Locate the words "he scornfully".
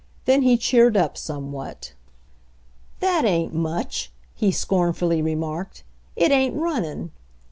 4.33-5.21